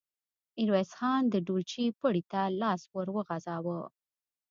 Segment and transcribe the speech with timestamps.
[0.57, 3.79] ميرويس خان د ډولچې پړي ته لاس ور وغځاوه.